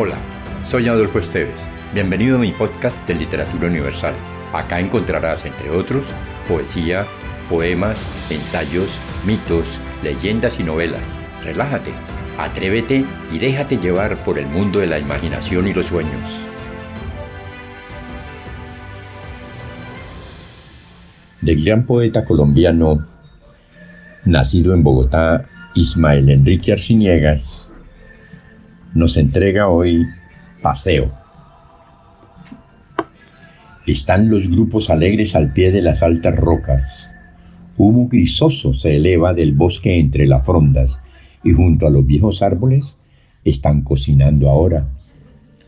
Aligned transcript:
Hola, 0.00 0.14
soy 0.64 0.86
Adolfo 0.86 1.18
Esteves. 1.18 1.60
Bienvenido 1.92 2.36
a 2.36 2.40
mi 2.40 2.52
podcast 2.52 2.96
de 3.08 3.16
Literatura 3.16 3.66
Universal. 3.66 4.14
Acá 4.52 4.78
encontrarás, 4.78 5.44
entre 5.44 5.70
otros, 5.70 6.12
poesía, 6.46 7.04
poemas, 7.50 7.98
ensayos, 8.30 8.96
mitos, 9.26 9.80
leyendas 10.04 10.60
y 10.60 10.62
novelas. 10.62 11.02
Relájate, 11.42 11.90
atrévete 12.38 13.04
y 13.32 13.38
déjate 13.40 13.78
llevar 13.78 14.16
por 14.18 14.38
el 14.38 14.46
mundo 14.46 14.78
de 14.78 14.86
la 14.86 15.00
imaginación 15.00 15.66
y 15.66 15.74
los 15.74 15.86
sueños. 15.86 16.40
Del 21.40 21.64
gran 21.64 21.86
poeta 21.86 22.24
colombiano, 22.24 23.04
nacido 24.24 24.74
en 24.74 24.84
Bogotá, 24.84 25.48
Ismael 25.74 26.30
Enrique 26.30 26.72
Arciniegas, 26.72 27.67
nos 28.94 29.16
entrega 29.16 29.68
hoy 29.68 30.06
Paseo. 30.62 31.12
Están 33.86 34.28
los 34.28 34.48
grupos 34.48 34.90
alegres 34.90 35.34
al 35.34 35.52
pie 35.52 35.70
de 35.72 35.82
las 35.82 36.02
altas 36.02 36.36
rocas. 36.36 37.08
Humo 37.76 38.08
grisoso 38.08 38.74
se 38.74 38.96
eleva 38.96 39.34
del 39.34 39.52
bosque 39.52 39.98
entre 39.98 40.26
las 40.26 40.44
frondas 40.44 40.98
y 41.44 41.52
junto 41.52 41.86
a 41.86 41.90
los 41.90 42.06
viejos 42.06 42.42
árboles 42.42 42.98
están 43.44 43.82
cocinando 43.82 44.50
ahora. 44.50 44.88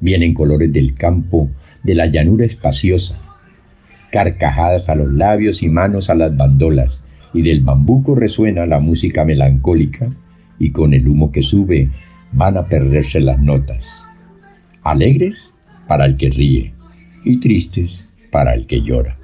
Vienen 0.00 0.34
colores 0.34 0.72
del 0.72 0.94
campo, 0.94 1.48
de 1.82 1.94
la 1.94 2.06
llanura 2.06 2.44
espaciosa, 2.44 3.18
carcajadas 4.10 4.88
a 4.88 4.96
los 4.96 5.12
labios 5.12 5.62
y 5.62 5.68
manos 5.68 6.10
a 6.10 6.14
las 6.14 6.36
bandolas, 6.36 7.04
y 7.32 7.42
del 7.42 7.60
bambuco 7.60 8.14
resuena 8.14 8.66
la 8.66 8.80
música 8.80 9.24
melancólica, 9.24 10.10
y 10.58 10.72
con 10.72 10.92
el 10.92 11.08
humo 11.08 11.32
que 11.32 11.42
sube 11.42 11.88
van 12.32 12.56
a 12.56 12.66
perderse 12.66 13.20
las 13.20 13.38
notas. 13.38 14.06
Alegres 14.82 15.54
para 15.86 16.06
el 16.06 16.16
que 16.16 16.30
ríe 16.30 16.74
y 17.24 17.38
tristes 17.38 18.06
para 18.30 18.54
el 18.54 18.66
que 18.66 18.82
llora. 18.82 19.18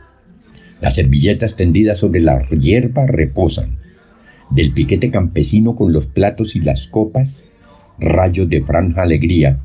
Las 0.80 0.94
servilletas 0.94 1.56
tendidas 1.56 1.98
sobre 1.98 2.20
la 2.20 2.46
hierba 2.48 3.06
reposan. 3.06 3.78
Del 4.50 4.72
piquete 4.72 5.10
campesino 5.10 5.74
con 5.74 5.92
los 5.92 6.06
platos 6.06 6.54
y 6.54 6.60
las 6.60 6.86
copas, 6.88 7.44
rayos 7.98 8.48
de 8.48 8.62
franja 8.62 9.02
alegría, 9.02 9.60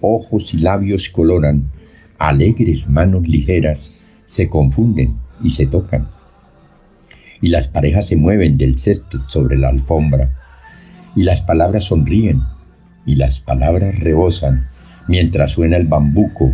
ojos 0.00 0.52
y 0.52 0.58
labios 0.58 1.08
coloran, 1.08 1.70
alegres 2.18 2.88
manos 2.88 3.26
ligeras 3.26 3.90
se 4.26 4.48
confunden 4.48 5.16
y 5.42 5.50
se 5.50 5.66
tocan. 5.66 6.08
Y 7.40 7.48
las 7.48 7.68
parejas 7.68 8.06
se 8.08 8.16
mueven 8.16 8.58
del 8.58 8.78
césped 8.78 9.20
sobre 9.28 9.56
la 9.56 9.70
alfombra, 9.70 10.36
y 11.16 11.24
las 11.24 11.42
palabras 11.42 11.84
sonríen 11.84 12.42
y 13.06 13.16
las 13.16 13.40
palabras 13.40 13.98
rebosan 13.98 14.68
mientras 15.08 15.52
suena 15.52 15.76
el 15.76 15.86
bambuco, 15.86 16.52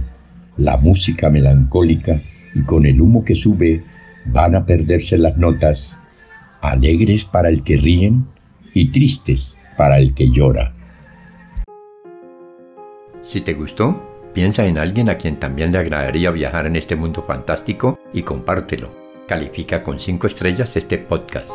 la 0.57 0.77
música 0.77 1.31
melancólica 1.31 2.23
y 2.55 2.63
con 2.63 2.87
el 2.87 3.01
humo 3.01 3.25
que 3.25 3.35
sube 3.35 3.85
van 4.27 4.55
a 4.55 4.65
perderse 4.65 5.19
las 5.19 5.37
notas, 5.37 5.99
alegres 6.61 7.25
para 7.25 7.49
el 7.49 7.63
que 7.63 7.77
ríen 7.77 8.27
y 8.75 8.91
tristes 8.91 9.59
para 9.77 9.99
el 9.99 10.15
que 10.15 10.31
llora. 10.31 10.73
Si 13.23 13.41
te 13.41 13.55
gustó, 13.55 14.31
piensa 14.33 14.67
en 14.67 14.79
alguien 14.79 15.11
a 15.11 15.19
quien 15.19 15.37
también 15.37 15.73
le 15.73 15.79
agradaría 15.79 16.31
viajar 16.31 16.67
en 16.67 16.77
este 16.77 16.97
mundo 16.97 17.23
fantástico 17.23 17.99
y 18.13 18.23
compártelo. 18.23 18.91
Califica 19.27 19.83
con 19.83 19.99
5 19.99 20.27
estrellas 20.29 20.77
este 20.77 20.99
podcast. 20.99 21.51